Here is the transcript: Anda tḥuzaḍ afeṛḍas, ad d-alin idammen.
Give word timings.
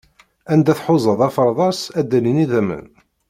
Anda 0.53 0.73
tḥuzaḍ 0.79 1.19
afeṛḍas, 1.27 1.79
ad 1.99 2.05
d-alin 2.09 2.43
idammen. 2.43 2.87